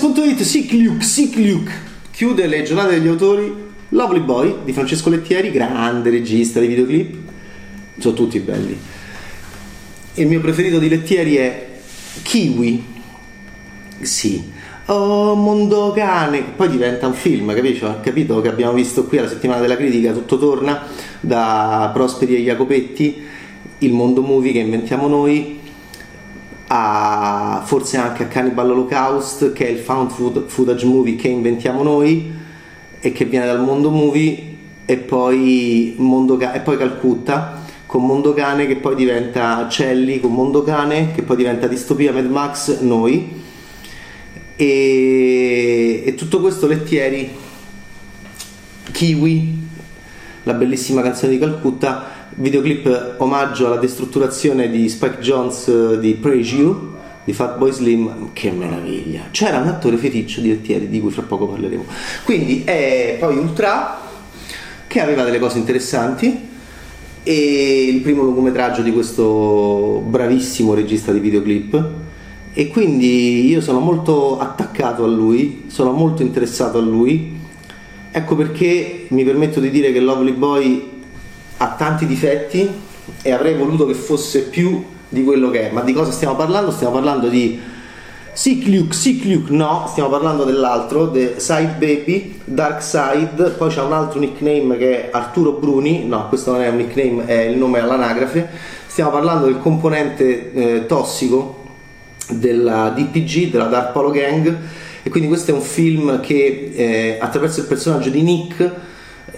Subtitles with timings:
[0.00, 1.70] Games.it, Sick Luke.
[2.10, 3.52] Chiude le giornate degli autori
[3.90, 7.16] Lovely Boy di Francesco Lettieri, grande regista di videoclip.
[7.98, 8.78] Sono tutti belli.
[10.14, 11.68] Il mio preferito di Lettieri è
[12.22, 12.82] Kiwi.
[14.00, 14.50] Sì.
[14.86, 17.84] Oh, mondo cane, poi diventa un film, capisci?
[18.02, 20.82] Capito che abbiamo visto qui alla settimana della critica, tutto torna
[21.20, 23.22] da Prosperi e Jacopetti,
[23.78, 25.59] il mondo movie che inventiamo noi,
[26.72, 32.32] a, forse anche a Cannibal Holocaust, che è il found footage movie che inventiamo noi
[33.00, 38.68] e che viene dal mondo movie, e poi, mondo, e poi Calcutta con Mondo Cane
[38.68, 43.42] che poi diventa Celli con Mondo Cane che poi diventa Distopia Mad Max noi.
[44.54, 47.30] E, e tutto questo Lettieri
[48.92, 49.58] Kiwi
[50.44, 56.88] la bellissima canzone di Calcutta videoclip omaggio alla destrutturazione di Spike Jones di Praise You
[57.22, 58.30] di Fatboy Slim.
[58.32, 59.24] Che meraviglia.
[59.30, 61.84] C'era un attore feticcio di Lettieri di cui fra poco parleremo.
[62.24, 64.00] Quindi è poi Ultra
[64.86, 66.48] che aveva delle cose interessanti
[67.22, 71.88] e il primo lungometraggio di questo bravissimo regista di videoclip.
[72.54, 77.38] E quindi io sono molto attaccato a lui sono molto interessato a lui.
[78.10, 80.98] Ecco perché mi permetto di dire che Lovely Boy
[81.62, 82.68] ha tanti difetti
[83.20, 85.72] e avrei voluto che fosse più di quello che è.
[85.72, 86.70] Ma di cosa stiamo parlando?
[86.70, 87.60] Stiamo parlando di
[88.32, 93.82] Sick Luke, Sick Luke, no, stiamo parlando dell'altro, The Side Baby, Dark Side, poi c'è
[93.82, 97.58] un altro nickname che è Arturo Bruni, no, questo non è un nickname, è il
[97.58, 98.48] nome all'anagrafe.
[98.86, 101.58] Stiamo parlando del componente eh, tossico
[102.30, 104.56] della DPG, della Dark Polo Gang,
[105.02, 108.88] e quindi questo è un film che eh, attraverso il personaggio di Nick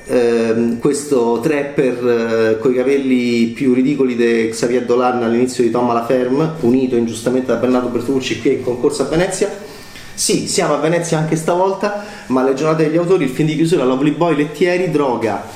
[0.06, 2.06] Ehm, questo trapper
[2.55, 7.47] eh, con i capelli più ridicoli di Xavier Dolan all'inizio di Tom Alaferm, unito ingiustamente
[7.53, 9.48] da Bernardo Bertolucci qui in concorso a Venezia.
[10.14, 13.85] Sì, siamo a Venezia anche stavolta, ma le giornate degli autori, il film di chiusura,
[13.85, 15.46] Lovely Boy, Lettieri, Droga,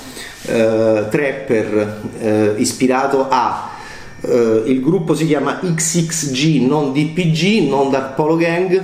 [0.47, 3.71] eh, trapper eh, ispirato a
[4.19, 8.83] Uh, il gruppo si chiama XXG, non DPG, non Dark Polo Gang,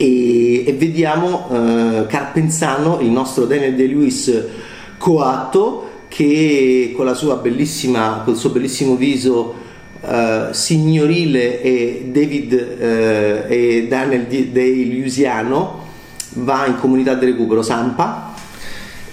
[0.00, 4.44] e, e vediamo eh, Carpenzano, il nostro Daniel De Luis
[4.96, 9.54] coatto, che con la sua bellissima, col suo bellissimo viso
[10.00, 15.84] eh, signorile e David eh, e Daniel De Luisiano
[16.36, 18.32] va in comunità di recupero Sampa.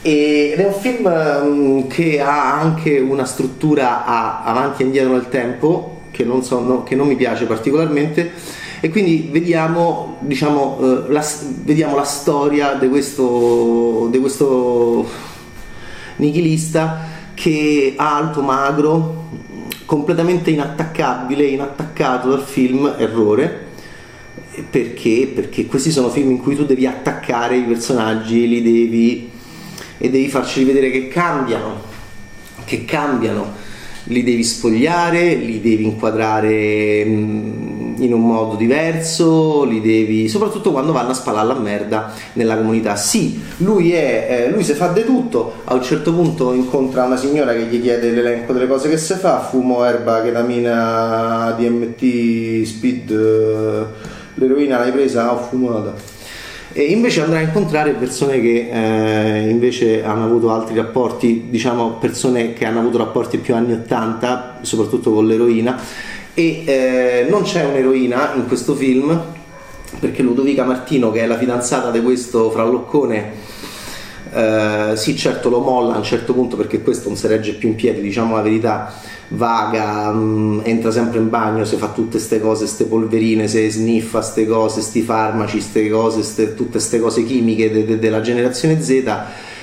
[0.01, 5.27] Ed è un film um, che ha anche una struttura a, avanti e indietro nel
[5.27, 8.31] tempo che non, so, no, che non mi piace particolarmente
[8.79, 11.25] e quindi vediamo, diciamo, eh, la,
[11.63, 15.09] vediamo la, storia di questo, di questo
[16.17, 19.25] nichilista che alto, magro,
[19.85, 23.65] completamente inattaccabile, inattaccato dal film Errore.
[24.69, 25.31] Perché?
[25.33, 29.29] Perché questi sono film in cui tu devi attaccare i personaggi, li devi
[29.97, 31.81] e devi farci vedere che cambiano,
[32.65, 33.53] che cambiano,
[34.05, 37.66] li devi spogliare, li devi inquadrare mm,
[37.97, 42.95] in un modo diverso, li devi, soprattutto quando vanno a spalare la merda nella comunità.
[42.95, 47.17] Sì, lui, è, eh, lui si fa di tutto, a un certo punto incontra una
[47.17, 53.11] signora che gli chiede l'elenco delle cose che si fa, fumo, erba, ketamina, DMT, speed,
[53.11, 53.85] eh,
[54.35, 55.33] l'eroina l'hai presa?
[55.33, 56.15] Ho fumato.
[56.73, 62.53] E invece andrà a incontrare persone che eh, invece hanno avuto altri rapporti, diciamo persone
[62.53, 65.75] che hanno avuto rapporti più anni 80, soprattutto con l'eroina
[66.39, 69.19] e eh, non c'è un'eroina in questo film
[69.99, 73.31] perché Ludovica Martino che è la fidanzata di questo fralloccone
[74.31, 77.69] eh, sì certo lo molla a un certo punto perché questo non si regge più
[77.69, 78.93] in piedi diciamo la verità
[79.29, 83.67] vaga mh, mm, entra sempre in bagno si fa tutte queste cose queste polverine si
[83.67, 88.21] sniffa queste cose questi farmaci queste cose ste, tutte queste cose chimiche de, de, della
[88.21, 89.11] generazione Z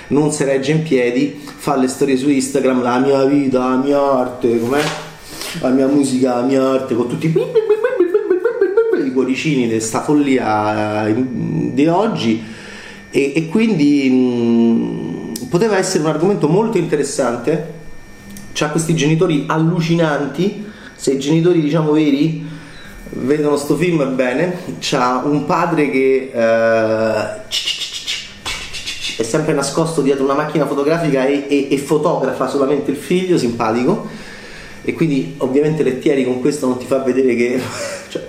[0.08, 4.02] non si regge in piedi fa le storie su Instagram la mia vita la mia
[4.02, 5.03] arte com'è
[5.60, 7.32] la mia musica, la mia arte, con tutti i
[9.12, 11.14] cuoricini di sta follia eh,
[11.72, 12.42] di oggi.
[13.10, 17.82] E, e quindi mh, poteva essere un argomento molto interessante.
[18.52, 20.64] C'ha questi genitori allucinanti,
[20.94, 22.52] se i genitori diciamo veri
[23.16, 27.42] vedono sto film bene, c'ha un padre che eh,
[29.16, 34.23] è sempre nascosto dietro una macchina fotografica e, e, e fotografa solamente il figlio, simpatico
[34.84, 37.60] e quindi ovviamente Lettieri con questo non ti fa vedere che
[38.08, 38.22] cioè,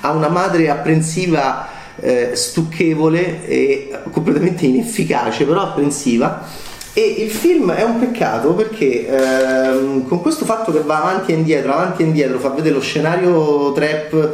[0.00, 1.68] ha una madre apprensiva
[2.00, 6.46] eh, stucchevole e completamente inefficace però apprensiva.
[6.94, 11.36] E il film è un peccato perché ehm, con questo fatto che va avanti e
[11.36, 14.32] indietro avanti e indietro fa vedere lo scenario trap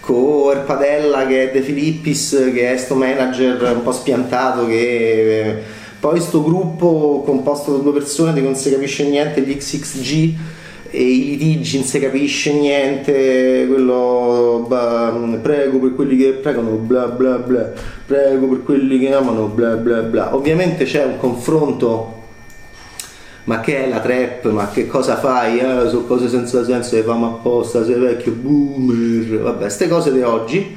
[0.00, 5.62] con Erpadella che è De Filippis che è sto manager un po' spiantato che
[6.04, 10.34] poi sto gruppo composto da due persone di cui non si capisce niente gli XXG
[10.90, 17.06] e i litigi non si capisce niente quello bah, prego per quelli che pregano bla
[17.06, 17.72] bla bla
[18.04, 22.20] prego per quelli che amano bla bla bla ovviamente c'è un confronto
[23.44, 25.58] ma che è la trap, ma che cosa fai?
[25.58, 30.22] Eh, sono cose senza senso, le famo apposta, sei vecchio, boomer, vabbè, queste cose di
[30.22, 30.74] oggi.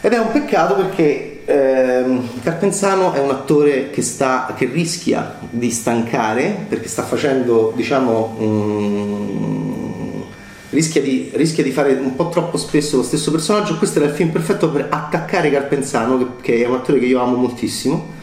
[0.00, 5.70] Ed è un peccato perché ehm, Carpenzano è un attore che, sta, che rischia di
[5.70, 10.24] stancare, perché sta facendo, diciamo, um,
[10.70, 13.76] rischia, di, rischia, di, fare un po' troppo spesso lo stesso personaggio.
[13.78, 17.20] Questo era il film perfetto per attaccare Carpenzano, che, che è un attore che io
[17.20, 18.18] amo moltissimo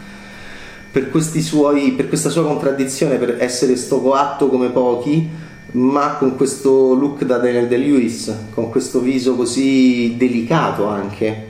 [0.92, 1.12] per,
[1.42, 5.30] suoi, per questa sua contraddizione, per essere sto coatto come pochi,
[5.72, 11.47] ma con questo look da Daniel De Lewis, con questo viso così delicato anche,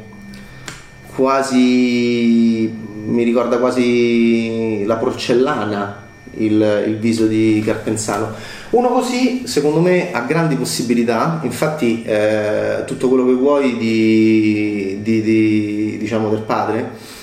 [1.18, 2.72] quasi
[3.08, 6.06] mi ricorda quasi la porcellana
[6.36, 8.36] il, il, viso di Carpenzano.
[8.70, 15.22] Uno così, secondo me, ha grandi possibilità, infatti eh, tutto quello che vuoi di, di,
[15.24, 17.16] di, diciamo, del padre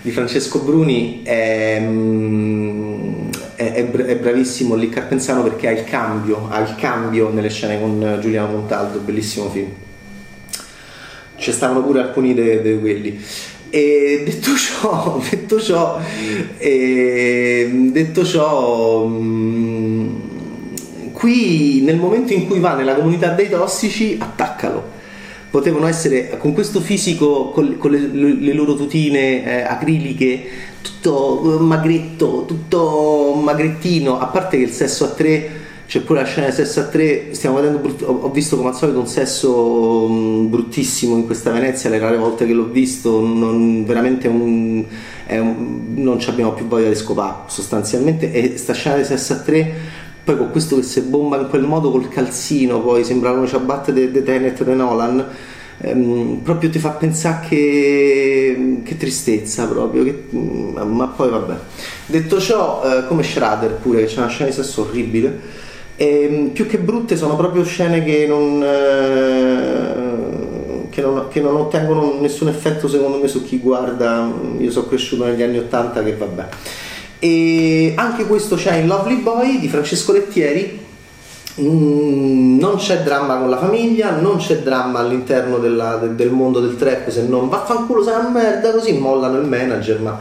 [0.00, 6.60] di Francesco Bruni è, mm, è, è, bravissimo lì Carpenzano perché ha il cambio, ha
[6.60, 9.86] il cambio nelle scene con Giuliano Montaldo, bellissimo film.
[11.38, 13.20] Ci stavano pure alcuni di quelli.
[13.70, 15.98] E detto ciò, detto ciò,
[16.56, 20.16] e, detto ciò mm,
[21.12, 24.96] qui nel momento in cui va nella comunità dei tossici, attaccalo
[25.50, 30.42] potevano essere con questo fisico, con, con le, le, loro tutine eh, acriliche,
[30.82, 35.50] tutto magretto, tutto magrettino, a parte che il sesso a tre,
[35.88, 38.76] c'è pure la scena del sesso a tre, stiamo vedendo, brut- ho visto come al
[38.76, 43.86] solito un sesso mm, bruttissimo in questa Venezia, le rare volte che l'ho visto, non,
[43.86, 44.84] veramente un,
[45.28, 49.36] un, non ci abbiamo più voglia di scopare sostanzialmente, e sta scena del sesso a
[49.36, 49.74] tre
[50.22, 54.00] poi con questo che si bomba in quel modo col calzino, poi sembrano ciabatte di
[54.00, 55.24] de, de Tenet di Nolan,
[55.78, 61.54] ehm, proprio ti fa pensare che, che tristezza proprio, che, mm, ma poi vabbè.
[62.04, 65.66] Detto ciò, eh, come Schrader pure, che c'è una scena di sesso orribile,
[66.00, 68.62] e, ehm, più che brutte sono proprio scene che non...
[68.62, 70.16] Eh,
[70.90, 74.30] che non, che non, ottengono nessun effetto secondo me su chi guarda.
[74.58, 76.46] Io sono cresciuto negli anni 80 che vabbè.
[77.18, 80.86] E anche questo c'è in Lovely Boy di Francesco Lettieri.
[81.60, 86.60] Mm, non c'è dramma con la famiglia, non c'è dramma all'interno della, del, del, mondo
[86.60, 90.20] del trap, se non vaffanculo una merda, così mollano il manager, ma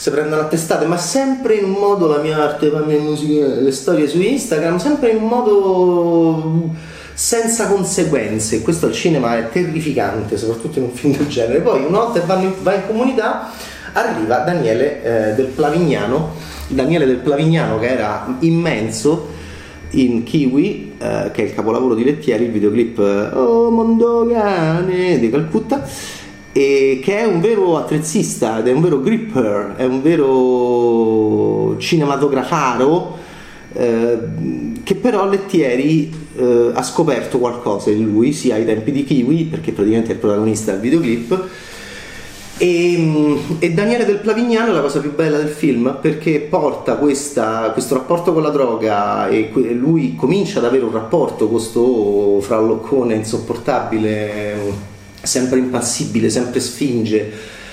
[0.00, 3.70] si prendono a testate, ma sempre in modo la mia arte, la mia musica, le
[3.70, 6.70] storie su Instagram, sempre in modo
[7.12, 8.62] senza conseguenze.
[8.62, 11.60] Questo al cinema è terrificante, soprattutto in un film del genere.
[11.60, 13.50] Poi una volta che in, va in comunità
[13.92, 16.30] arriva Daniele eh, del Plavignano,
[16.68, 19.28] Daniele del Plavignano che era immenso
[19.90, 25.28] in Kiwi, eh, che è il capolavoro di Lettieri, il videoclip eh, Oh Mondogane di
[25.28, 25.86] Calcutta,
[26.52, 33.18] e che è un vero attrezzista ed è un vero gripper, è un vero cinematografaro
[33.72, 34.18] eh,
[34.82, 39.72] che però Lettieri eh, ha scoperto qualcosa in lui, sia ai tempi di Kiwi, perché
[39.72, 41.48] praticamente è il protagonista del videoclip,
[42.56, 47.70] e, e, Daniele del Plavignano è la cosa più bella del film perché porta questa,
[47.72, 53.14] questo rapporto con la droga e lui comincia ad avere un rapporto con questo fralloccone
[53.14, 54.89] insopportabile,
[55.22, 57.30] sempre impassibile, sempre sfinge,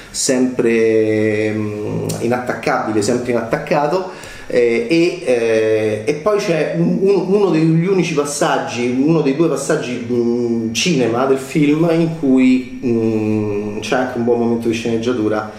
[0.10, 4.12] sempre mm, inattaccabile, sempre inattaccato
[4.50, 10.06] eh, e, eh, e, poi c'è un, uno degli unici passaggi, uno dei due passaggi
[10.08, 15.52] mh, cinema del film in cui mh, c'è anche un buon momento di sceneggiatura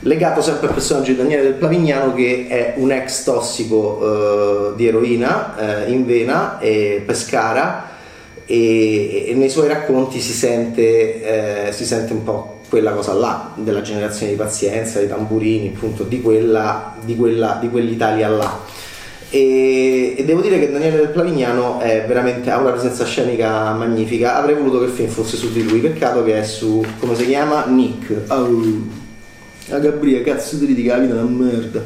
[0.00, 4.86] legato sempre al personaggio di Daniele del Plavignano che è un ex tossico eh, di
[4.86, 7.96] eroina eh, in vena e Pescara
[8.50, 13.52] e, e, nei suoi racconti si sente, eh, si sente un po' quella cosa là,
[13.56, 18.60] della generazione di pazienza, dei tamburini, appunto, di, quella, di, quella, di quell'Italia là.
[19.28, 24.36] E, e, devo dire che Daniele del Plavignano ha una presenza scenica magnifica.
[24.36, 27.26] Avrei voluto che il film fosse su di lui, peccato che è su come si
[27.26, 27.66] chiama?
[27.66, 28.14] Nick.
[28.28, 29.06] Oh,
[29.66, 31.84] la Gabriele, cazzo ti capita una merda.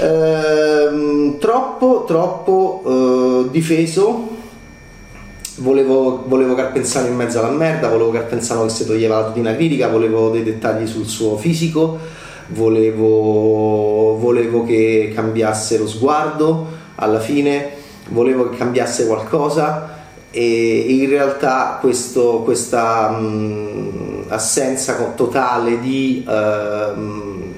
[0.00, 4.38] Ehm, troppo, troppo eh, difeso
[5.60, 9.88] volevo, volevo Carpenzano in mezzo alla merda, volevo Carpenzano che si toglieva la tutina critica,
[9.88, 11.98] volevo dei dettagli sul suo fisico,
[12.48, 17.70] volevo, volevo che cambiasse lo sguardo alla fine,
[18.08, 19.98] volevo che cambiasse qualcosa
[20.30, 26.98] e in realtà questo, questa mh, assenza totale di uh,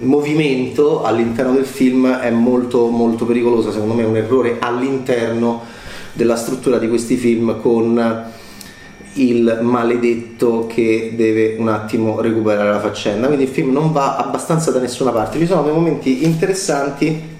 [0.01, 5.81] movimento all'interno del film è molto, molto pericolosa, secondo me è un errore all'interno
[6.13, 8.31] della struttura di questi film con
[9.15, 13.27] il maledetto che deve un attimo recuperare la faccenda.
[13.27, 15.39] Quindi il film non va abbastanza da nessuna parte.
[15.39, 17.31] Ci sono dei momenti interessanti,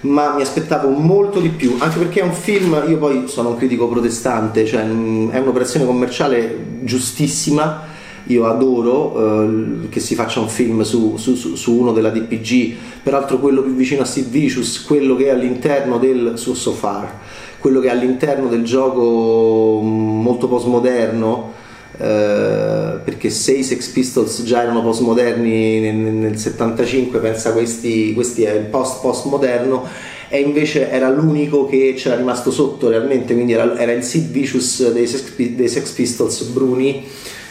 [0.00, 3.56] ma mi aspettavo molto di più, anche perché è un film, io poi sono un
[3.56, 7.96] critico protestante, cioè è un'operazione commerciale giustissima.
[8.28, 13.38] Io adoro eh, che si faccia un film su, su, su, uno della DPG, peraltro
[13.38, 17.16] quello più vicino a Sid Vicious, quello che è all'interno del suo So Far
[17.58, 21.52] quello che è all'interno del gioco molto postmoderno,
[21.98, 28.44] eh, perché se i Sex Pistols già erano postmoderni nel, nel 75, pensa questi, questi
[28.44, 29.86] è il post postmoderno
[30.28, 34.92] e invece era l'unico che c'era rimasto sotto realmente, quindi era, era il Sid Vicious
[34.92, 37.04] dei Sex, dei Sex Pistols Bruni.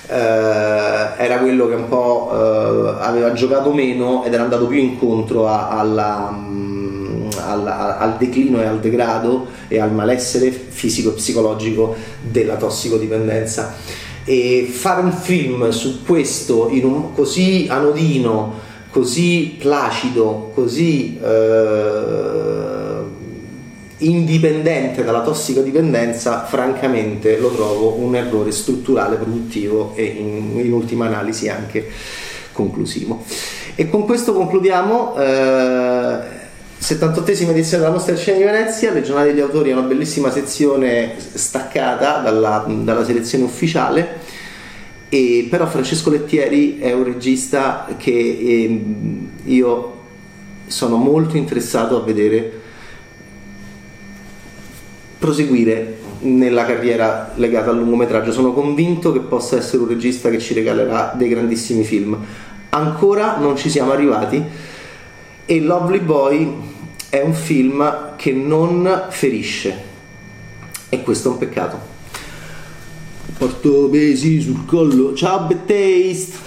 [0.10, 5.48] Eh, era quello che un po' eh, aveva giocato meno ed era andato più incontro
[5.50, 6.30] a, alla,
[7.46, 13.76] al, al, declino e al degrado e al malessere fisico e psicologico della tossicodipendenza.
[14.24, 18.54] E fare un film su questo in un, così anodino,
[18.92, 22.77] così placido, così eh,
[24.00, 31.50] indipendente dalla tossicodipendenza, francamente lo trovo un errore strutturale, produttivo e in, in ultima analisi
[31.50, 31.90] anche
[32.52, 33.24] conclusivo.
[33.76, 35.16] E con questo concludiamo.
[35.18, 36.36] Eh,
[36.80, 40.30] 78esima edizione della Mostra del Cinema di Venezia, le giornate degli autori è una bellissima
[40.30, 44.20] sezione staccata dalla, dalla selezione ufficiale,
[45.10, 48.82] e, però Francesco Lettieri è un regista che eh,
[49.46, 49.96] io
[50.68, 52.57] sono molto interessato a vedere
[55.18, 58.32] proseguire nella carriera legata al lungometraggio.
[58.32, 62.18] Sono convinto che possa essere un regista che ci regalerà dei grandissimi film.
[62.70, 64.44] Ancora non ci siamo arrivati
[65.46, 66.54] e Lovely Boy
[67.10, 69.84] è un film che non ferisce
[70.90, 71.96] e questo è un peccato.
[73.38, 75.14] Porto pesi sul collo.
[75.14, 76.47] Ciao Bad!